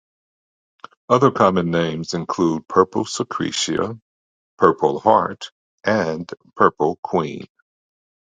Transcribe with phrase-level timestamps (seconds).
[1.09, 4.01] Other common names include purple secretia,
[4.57, 5.51] purple-heart,
[5.83, 7.45] and purple queen.